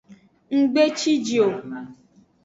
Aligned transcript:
Nggbe 0.57 0.83
ciji 0.97 1.37
o. 1.47 1.49